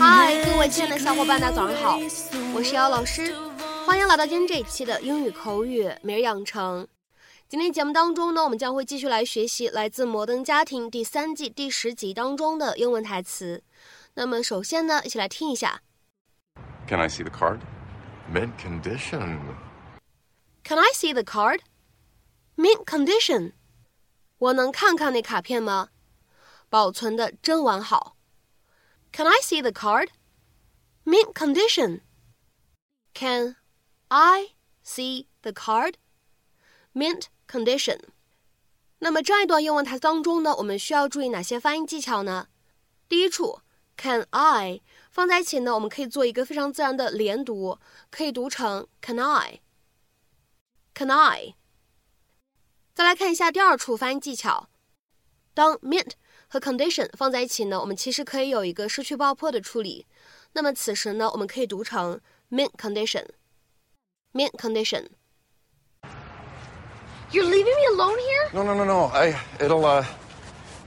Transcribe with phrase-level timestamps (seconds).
[0.00, 1.98] 嗨，各位亲爱的小伙伴，大家早上好，
[2.54, 3.34] 我是姚老师，
[3.84, 6.88] 欢迎来到今天这一期的英语口语每日养成。
[7.46, 13.62] 今天节目当中呢，我们将会继续来学习来自《摩登家庭》第三季第十集当中的英文台词。
[14.14, 15.82] 那么首先呢，一起来听一下。
[16.88, 17.58] Can I see the card?
[18.32, 19.38] Mint condition.
[20.64, 21.60] Can I see the card?
[22.56, 23.52] Mint condition.
[24.44, 25.88] 我能看看那卡片吗？
[26.68, 28.16] 保存的真完好。
[29.10, 30.08] Can I see the card?
[31.04, 32.02] Mint condition.
[33.14, 33.56] Can
[34.08, 35.94] I see the card?
[36.92, 38.00] Mint condition.
[38.98, 42.48] 那么这一段英文台词当中呢，我们需要注意哪些发音技巧呢？
[43.08, 43.60] 第一处
[43.96, 47.78] ，Can I 放在一起呢，我们可以做一个非常自然的连读，
[48.10, 49.60] 可以读成 Can I。
[50.94, 51.54] Can I？
[52.93, 54.67] 再来看一下第二处发音技巧。
[55.53, 56.11] 当 mint
[56.47, 60.05] 和 condition 放在一起呢，我们其实可以有一个失去爆破的处理。
[60.53, 65.07] 那么此时呢，我们可以读成 mint condition。mint condition。
[67.31, 68.49] You're leaving me alone here?
[68.53, 69.11] No, no, no, no.
[69.13, 70.03] I it'll uh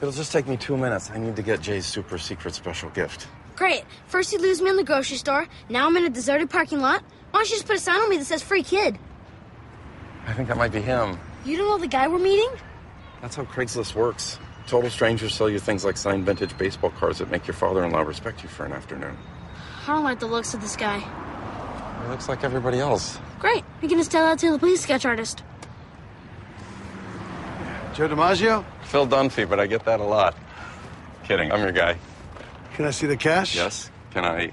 [0.00, 1.10] it'll just take me two minutes.
[1.10, 3.26] I need to get Jay's super secret special gift.
[3.56, 3.84] Great.
[4.06, 5.46] First you lose me in the grocery store.
[5.70, 7.02] Now I'm in a deserted parking lot.
[7.30, 8.98] Why don't you just put a sign on me that says free kid?
[10.26, 11.18] I think that might be him.
[11.45, 12.49] You don't know the guy we're meeting?
[13.21, 14.39] That's how Craigslist works.
[14.67, 18.43] Total strangers sell you things like signed vintage baseball cards that make your father-in-law respect
[18.43, 19.17] you for an afternoon.
[19.83, 20.99] I don't like the looks of this guy.
[20.99, 23.17] He looks like everybody else.
[23.39, 23.63] Great.
[23.81, 25.43] We can just tell that to the police sketch artist.
[27.95, 28.63] Joe DiMaggio?
[28.83, 30.35] Phil Dunphy, but I get that a lot.
[31.23, 31.51] Kidding.
[31.51, 31.97] I'm your guy.
[32.75, 33.55] Can I see the cash?
[33.55, 33.89] Yes.
[34.11, 34.51] Can I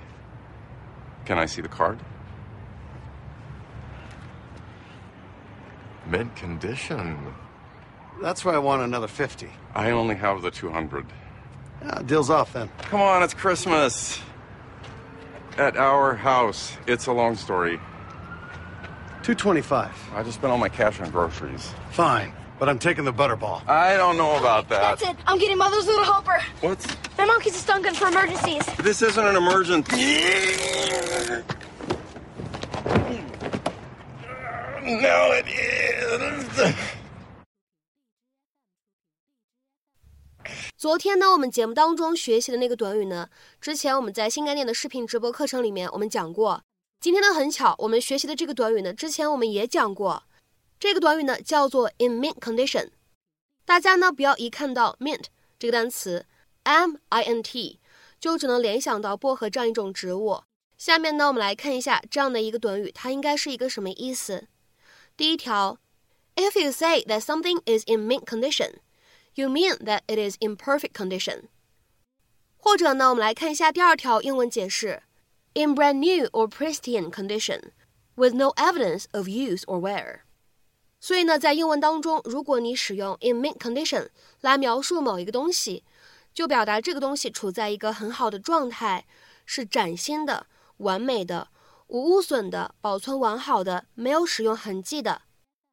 [1.24, 1.98] Can I see the card?
[6.08, 7.18] Mint condition.
[8.22, 9.48] That's why I want another 50.
[9.74, 11.06] I only have the 200.
[11.84, 12.68] Ah, deal's off then.
[12.82, 14.20] Come on, it's Christmas.
[15.56, 16.76] At our house.
[16.86, 17.76] It's a long story.
[19.22, 20.10] 225.
[20.14, 21.72] I just spent all my cash on groceries.
[21.90, 23.68] Fine, but I'm taking the butterball.
[23.68, 24.98] I don't know about that.
[24.98, 25.16] That's it.
[25.26, 26.40] I'm getting mother's little helper.
[26.60, 26.86] What's
[27.18, 28.64] My mom keeps a stun gun for emergencies.
[28.76, 30.24] this isn't an emergency.
[34.88, 36.74] Now it is.
[40.78, 43.28] 昨天呢，我们节目当中学习的那个短语呢，
[43.60, 46.62] 之前我们在新概念的视频直播课程里面我们讲过。
[47.00, 50.22] 今天呢，很巧，我们学习的这个短语呢，之前我们也讲过。
[50.80, 52.88] 这个短语呢叫做 in mint condition。
[53.66, 55.24] 大家呢不要一看到 mint
[55.58, 56.24] 这个单词
[56.62, 57.78] m i n t
[58.18, 60.44] 就只能联想到薄荷这样一种植物。
[60.78, 64.46] 下面呢，我们来看一下这样的一个短语，它应该是一个什么意思。
[65.18, 65.78] 第一条
[66.36, 68.74] ，If you say that something is in mint condition。
[69.34, 71.48] You mean that it is in perfect condition。
[72.56, 75.02] 或者呢，我们来看一下第二条英文解释
[75.54, 77.72] ：in brand new or pristine condition,
[78.14, 80.20] with no evidence of use or wear。
[81.00, 85.82] 所以呢，在英文当中，如果你使用 in mint condition 来描述某一个东西，
[86.32, 89.04] 就表达这个东西处在一个很好的状态，
[89.44, 90.46] 是崭新的、
[90.76, 91.48] 完美的、
[91.88, 95.22] 无污损的、保存完好的、没有使用痕迹的。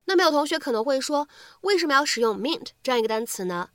[0.06, 1.28] 那么有同学可能会说，
[1.62, 3.70] 为什么要使用 mint 这样一个单词呢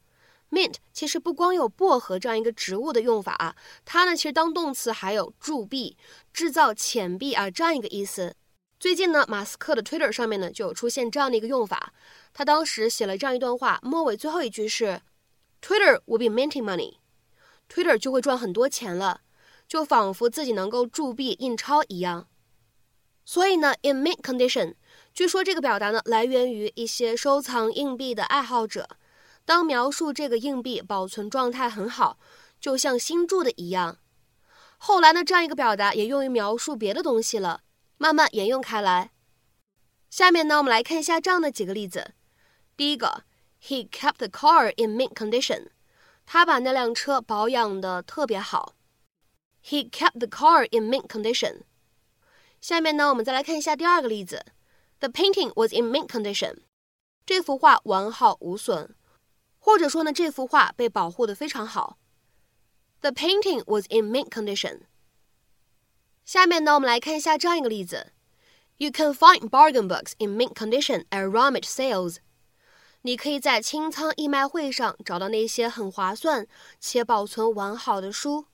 [0.51, 5.97] ？mint 其实不光有薄荷这样一个植物的用法啊，它呢其实当动词还有铸币、
[6.33, 8.35] 制造钱币啊这样一个意思。
[8.79, 11.93] 最近呢，马斯克的 Twitter 上面呢就有出现这样的一个用法，
[12.33, 15.03] 他当时写了这样一段话，末尾最后一句是
[15.61, 19.21] Twitter will be minting money，Twitter 就会赚很多钱了，
[19.69, 22.29] 就仿佛自己能够铸币印钞一样。
[23.25, 24.75] 所以呢，in mint condition。
[25.13, 28.89] 据说这个表达呢，来源于一些收藏硬币的爱好者。
[29.45, 32.19] 当描述这个硬币保存状态很好，
[32.61, 33.99] 就像新铸的一样。
[34.79, 37.63] 后来呢，这样一个表达也用于描述别的东西了，
[37.99, 39.11] 慢慢沿用开来。
[40.09, 42.13] 下面呢，我们来看一下这样的几个例子。
[42.77, 43.25] 第一个
[43.63, 45.69] ，He kept the car in mint condition。
[46.25, 48.75] 他把那辆车保养的特别好。
[49.65, 51.63] He kept the car in mint condition。
[52.61, 54.45] 下面呢，我们再来看一下第二个例子。
[54.99, 56.59] The painting was in mint condition。
[57.25, 58.95] 这幅画完好无损，
[59.59, 61.97] 或者说呢，这幅画被保护的非常好。
[63.01, 64.83] The painting was in mint condition。
[66.25, 68.13] 下面呢，我们来看一下这样一个例子
[68.77, 72.17] ：You can find bargain books in mint condition at rummage sales。
[73.03, 76.47] 你可以在清仓义卖会上找到那些很划算
[76.79, 78.45] 且保存完好的书。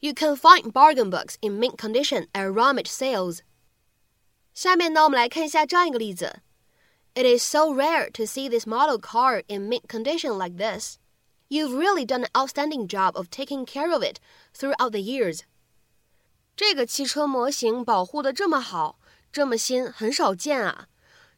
[0.00, 3.40] You can find bargain books in mint condition at rummage sales。
[4.52, 6.40] 下面呢，我们来看一下这样一个例子
[7.14, 10.96] It is so rare to see this model car in mint condition like this.
[11.48, 14.18] You've really done an outstanding job of taking care of it
[14.56, 15.40] throughout the years.
[16.56, 18.98] 这个汽车模型保护的这么好，
[19.30, 20.88] 这么新，很少见啊。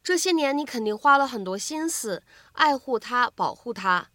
[0.02, 2.22] 这些年你肯定花了很多心思
[2.52, 4.10] 爱护它，保护它。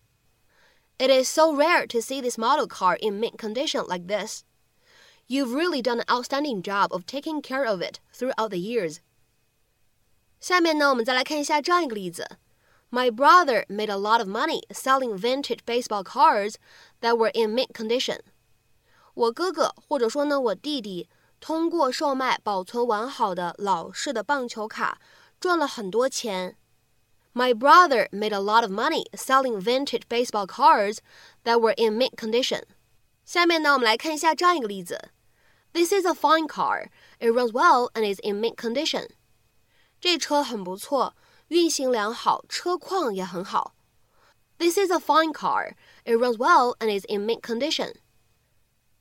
[0.97, 4.43] It is so rare to see this model car in mint condition like this.
[5.27, 8.97] You've really done an outstanding job of taking care of it throughout the years.
[10.39, 12.37] 下面呢，我们再来看一下这样一个例子。
[12.91, 16.55] My brother made a lot of money selling vintage baseball cards
[17.01, 18.21] that were in mint condition.
[19.13, 21.07] 我哥哥或者说呢我弟弟
[21.39, 24.99] 通过售卖保存完好的老式的棒球卡
[25.39, 26.57] 赚了很多钱。
[27.33, 30.99] My brother made a lot of money selling vintage baseball cards
[31.43, 32.63] that were in mint condition.
[33.23, 35.11] 下面呢，我们来看一下这样一个例子。
[35.71, 36.89] This is a fine car.
[37.19, 39.09] It runs well and is in mint condition.
[40.01, 41.15] 这车很不错，
[41.49, 43.75] 运行良好，车况也很好。
[44.57, 45.75] This is a fine car.
[46.03, 47.93] It runs well and is in mint condition.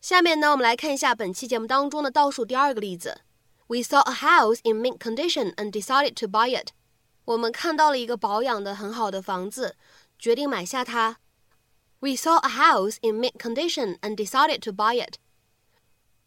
[0.00, 3.23] 下面呢，我们来看一下本期节目当中的倒数第二个例子。
[3.67, 6.73] We saw a house in mint condition and decided to buy it.
[7.25, 9.76] 我们看到了一个保养的很好的房子，
[10.19, 11.19] 决定买下它。
[12.00, 15.17] We saw a house in mint condition and decided to buy it.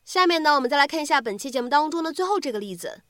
[0.03, 3.01] 下面呢，我们再来看一下本期节目当中的最后这个例子。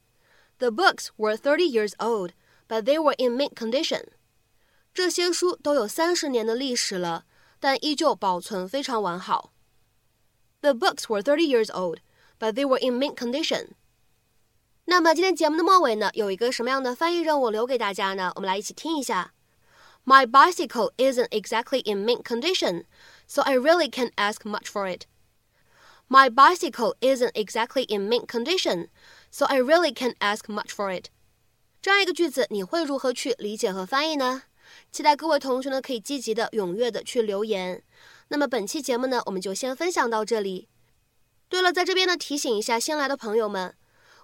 [0.60, 2.34] The books were thirty years old,
[2.68, 4.10] but they were in mint condition.
[4.94, 7.26] 这些书都有三十年的历史了，
[7.60, 9.54] 但依旧保存非常完好。
[10.62, 12.00] The books were thirty years old,
[12.38, 13.70] but they were in mint condition.
[14.89, 18.33] 那么今天节目的末尾呢，有一个什么样的翻译任务留给大家呢？
[18.37, 19.33] 我们来一起听一下。
[20.05, 22.85] My bicycle isn't exactly in mint condition,
[23.27, 25.07] so I really can't ask much for it.
[26.09, 28.87] My bicycle isn't exactly in mint condition,
[29.29, 31.07] so I really can't ask much for it.
[31.83, 34.45] 这样一个句子，你会如何去理解和翻译呢？
[34.93, 37.83] 期待各位同学呢可以积极的、踊跃的去留言。
[38.29, 40.69] 那么本期节目呢，我们就先分享到这里。
[41.49, 43.75] 对了，在这边呢提醒一下新来的朋友们，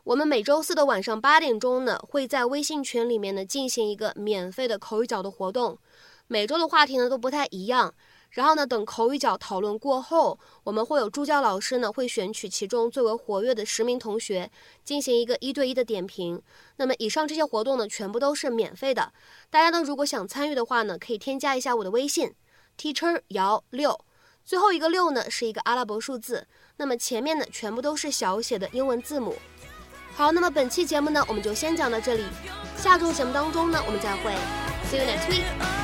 [0.04, 5.78] 我们每周四的晚上八点钟呢，会在微信群里面呢进行一个免费的口语角的活动。
[6.26, 7.94] 每周的话题呢都不太一样，
[8.30, 14.50] 然后呢等口语角讨论过后，我们会有助教老师呢会选取其中最为活跃的十名同学
[14.82, 16.42] 进行一个一对一的点评。
[16.78, 19.12] 那么以上这些活动呢全部都是免费的，
[19.50, 22.34] 大家呢如果想参与的话呢，可以添加一下我的微信。
[22.76, 24.04] Teacher 姚六，
[24.44, 26.48] 最后一个六呢是一个阿拉伯数字，
[26.78, 29.36] 那么前面呢全部都是小写的英文字母。
[30.14, 32.24] 好，那么本期节目呢我们就先讲到这里，
[32.76, 34.32] 下周节目当中呢我们再会
[34.90, 35.81] ，See you next week。